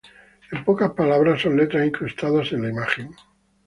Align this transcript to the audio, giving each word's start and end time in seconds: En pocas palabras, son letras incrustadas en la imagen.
En 0.51 0.63
pocas 0.65 0.93
palabras, 0.95 1.39
son 1.43 1.55
letras 1.57 1.85
incrustadas 1.85 2.51
en 2.53 2.63
la 2.63 2.69
imagen. 2.69 3.13